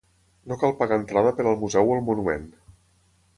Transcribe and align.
No 0.51 0.55
cal 0.61 0.71
pagar 0.79 0.97
entrada 1.01 1.33
per 1.41 1.45
al 1.51 1.59
museu 1.65 1.93
o 1.93 1.99
el 1.99 2.03
monument. 2.09 2.49